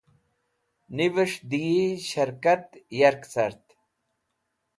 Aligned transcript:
Nives̃h 0.95 1.39
dẽ 1.49 1.65
yi 1.73 1.87
sharkat 2.09 2.67
yark 2.99 3.21
cart. 3.31 3.63